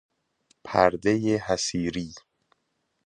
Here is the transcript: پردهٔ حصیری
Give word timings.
پردهٔ 0.63 1.37
حصیری 1.47 2.11